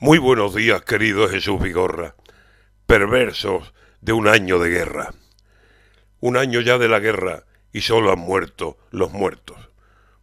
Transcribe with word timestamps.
Muy 0.00 0.18
buenos 0.18 0.54
días, 0.54 0.82
querido 0.82 1.28
Jesús 1.28 1.60
Vigorra, 1.60 2.14
perversos 2.86 3.74
de 4.00 4.12
un 4.12 4.28
año 4.28 4.60
de 4.60 4.70
guerra. 4.70 5.12
Un 6.20 6.36
año 6.36 6.60
ya 6.60 6.78
de 6.78 6.88
la 6.88 7.00
guerra 7.00 7.46
y 7.72 7.80
solo 7.80 8.12
han 8.12 8.20
muerto 8.20 8.78
los 8.92 9.10
muertos. 9.10 9.56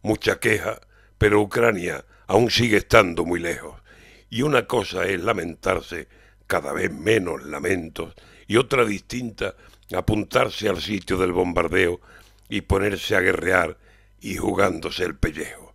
Mucha 0.00 0.40
queja, 0.40 0.80
pero 1.18 1.42
Ucrania 1.42 2.06
aún 2.26 2.50
sigue 2.50 2.78
estando 2.78 3.26
muy 3.26 3.38
lejos. 3.38 3.82
Y 4.30 4.40
una 4.40 4.66
cosa 4.66 5.04
es 5.04 5.22
lamentarse, 5.22 6.08
cada 6.46 6.72
vez 6.72 6.90
menos 6.90 7.44
lamentos, 7.44 8.14
y 8.46 8.56
otra 8.56 8.82
distinta, 8.86 9.56
apuntarse 9.94 10.70
al 10.70 10.80
sitio 10.80 11.18
del 11.18 11.32
bombardeo 11.32 12.00
y 12.48 12.62
ponerse 12.62 13.14
a 13.14 13.20
guerrear 13.20 13.76
y 14.22 14.36
jugándose 14.36 15.04
el 15.04 15.16
pellejo. 15.16 15.74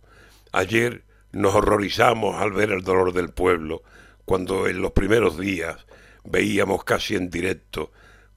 Ayer 0.50 1.04
nos 1.32 1.54
horrorizamos 1.54 2.40
al 2.40 2.52
ver 2.52 2.70
el 2.70 2.82
dolor 2.82 3.12
del 3.12 3.30
pueblo, 3.30 3.82
cuando 4.24 4.68
en 4.68 4.80
los 4.80 4.92
primeros 4.92 5.38
días 5.38 5.86
veíamos 6.24 6.84
casi 6.84 7.16
en 7.16 7.30
directo 7.30 7.90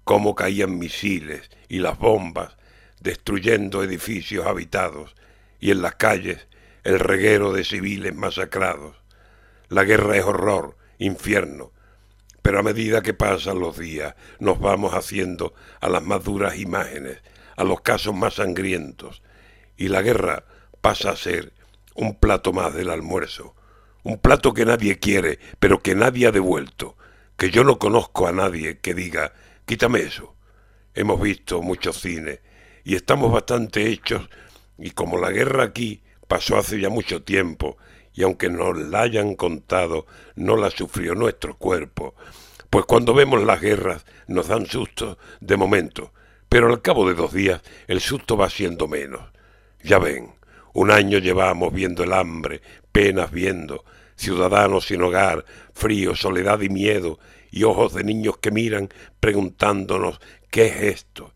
cómo 0.03 0.35
caían 0.35 0.79
misiles 0.79 1.49
y 1.67 1.79
las 1.79 1.97
bombas 1.97 2.57
destruyendo 3.01 3.83
edificios 3.83 4.45
habitados 4.45 5.15
y 5.59 5.71
en 5.71 5.81
las 5.81 5.95
calles 5.95 6.47
el 6.83 6.99
reguero 6.99 7.51
de 7.51 7.63
civiles 7.63 8.15
masacrados. 8.15 8.95
La 9.69 9.83
guerra 9.83 10.15
es 10.17 10.23
horror, 10.23 10.77
infierno, 10.97 11.71
pero 12.41 12.59
a 12.59 12.63
medida 12.63 13.01
que 13.01 13.13
pasan 13.13 13.59
los 13.59 13.77
días 13.77 14.15
nos 14.39 14.59
vamos 14.59 14.93
haciendo 14.93 15.53
a 15.81 15.89
las 15.89 16.03
más 16.03 16.23
duras 16.23 16.57
imágenes, 16.57 17.21
a 17.55 17.63
los 17.63 17.81
casos 17.81 18.13
más 18.13 18.35
sangrientos, 18.35 19.23
y 19.77 19.87
la 19.87 20.01
guerra 20.01 20.45
pasa 20.81 21.09
a 21.09 21.15
ser 21.15 21.54
un 21.95 22.19
plato 22.19 22.53
más 22.53 22.73
del 22.73 22.89
almuerzo, 22.89 23.55
un 24.03 24.19
plato 24.19 24.53
que 24.53 24.65
nadie 24.65 24.99
quiere, 24.99 25.39
pero 25.59 25.81
que 25.81 25.95
nadie 25.95 26.27
ha 26.27 26.31
devuelto, 26.31 26.95
que 27.37 27.49
yo 27.49 27.63
no 27.63 27.79
conozco 27.79 28.27
a 28.27 28.31
nadie 28.31 28.79
que 28.79 28.93
diga, 28.93 29.33
quítame 29.65 30.01
eso. 30.01 30.35
Hemos 30.93 31.19
visto 31.19 31.61
muchos 31.61 31.99
cines 31.99 32.39
y 32.83 32.95
estamos 32.95 33.31
bastante 33.31 33.87
hechos 33.89 34.29
y 34.77 34.91
como 34.91 35.17
la 35.17 35.31
guerra 35.31 35.63
aquí 35.63 36.03
pasó 36.27 36.57
hace 36.57 36.79
ya 36.79 36.89
mucho 36.89 37.23
tiempo 37.23 37.77
y 38.13 38.23
aunque 38.23 38.49
nos 38.49 38.77
la 38.77 39.01
hayan 39.01 39.35
contado, 39.35 40.05
no 40.35 40.55
la 40.55 40.69
sufrió 40.69 41.15
nuestro 41.15 41.57
cuerpo, 41.57 42.15
pues 42.69 42.85
cuando 42.85 43.13
vemos 43.13 43.43
las 43.43 43.59
guerras 43.59 44.05
nos 44.27 44.47
dan 44.47 44.65
sustos 44.65 45.17
de 45.41 45.57
momento, 45.57 46.13
pero 46.47 46.67
al 46.67 46.81
cabo 46.81 47.07
de 47.07 47.15
dos 47.15 47.33
días 47.33 47.61
el 47.87 47.99
susto 47.99 48.37
va 48.37 48.49
siendo 48.49 48.87
menos. 48.87 49.21
Ya 49.83 49.99
ven, 49.99 50.33
un 50.75 50.91
año 50.91 51.19
llevamos 51.19 51.73
viendo 51.73 52.03
el 52.03 52.11
hambre, 52.11 52.61
penas 52.91 53.31
viendo, 53.31 53.85
ciudadanos 54.17 54.85
sin 54.85 55.01
hogar, 55.01 55.45
frío, 55.73 56.15
soledad 56.15 56.59
y 56.59 56.67
miedo, 56.67 57.17
y 57.49 57.63
ojos 57.63 57.93
de 57.93 58.03
niños 58.03 58.39
que 58.39 58.51
miran 58.51 58.89
preguntándonos 59.21 60.19
¿qué 60.51 60.65
es 60.65 60.81
esto? 60.81 61.33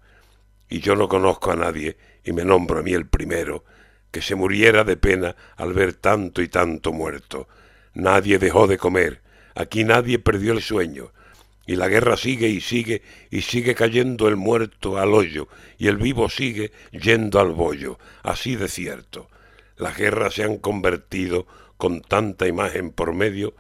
Y 0.70 0.82
yo 0.82 0.98
no 0.98 1.08
conozco 1.08 1.52
a 1.52 1.56
nadie, 1.56 1.96
y 2.26 2.34
me 2.34 2.44
nombro 2.44 2.80
a 2.80 2.84
mí 2.84 2.92
el 2.92 3.08
primero, 3.08 3.64
que 4.12 4.22
se 4.22 4.36
muriera 4.36 4.84
de 4.84 4.98
pena 4.98 5.38
al 5.56 5.72
ver 5.72 5.94
tanto 5.94 6.42
y 6.42 6.50
tanto 6.50 6.92
muerto. 6.92 7.48
Nadie 7.94 8.40
dejó 8.40 8.68
de 8.68 8.78
comer, 8.78 9.22
aquí 9.56 9.86
nadie 9.86 10.20
perdió 10.20 10.52
el 10.52 10.62
sueño, 10.62 11.14
y 11.70 11.76
la 11.76 11.88
guerra 11.88 12.18
sigue 12.18 12.48
y 12.48 12.62
sigue 12.62 13.04
y 13.30 13.44
sigue 13.44 13.76
cayendo 13.76 14.28
el 14.28 14.38
muerto 14.38 14.98
al 14.98 15.14
hoyo, 15.14 15.48
y 15.78 15.88
el 15.88 15.98
vivo 15.98 16.28
sigue 16.28 16.72
yendo 16.92 17.40
al 17.40 17.52
bollo, 17.52 18.00
así 18.24 18.56
de 18.56 18.68
cierto. 18.68 19.30
Las 19.78 19.96
guerras 19.96 20.34
se 20.34 20.44
han 20.44 20.58
convertido, 20.58 21.46
con 21.78 22.02
tanta 22.02 22.48
imagen 22.48 22.90
por 22.90 23.14
medio, 23.14 23.54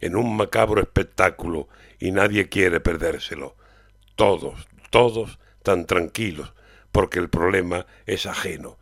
en 0.00 0.16
un 0.16 0.36
macabro 0.36 0.82
espectáculo, 0.82 1.68
y 2.00 2.10
nadie 2.10 2.48
quiere 2.48 2.80
perdérselo. 2.80 3.54
Todos, 4.16 4.66
todos 4.90 5.38
tan 5.62 5.86
tranquilos, 5.86 6.54
porque 6.90 7.20
el 7.20 7.28
problema 7.28 7.86
es 8.06 8.26
ajeno 8.26 8.76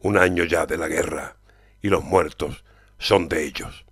un 0.00 0.18
año 0.18 0.42
ya 0.42 0.66
de 0.66 0.76
la 0.76 0.88
guerra 0.88 1.36
y 1.80 1.88
los 1.88 2.02
muertos 2.02 2.64
son 2.98 3.28
de 3.28 3.44
ellos. 3.44 3.83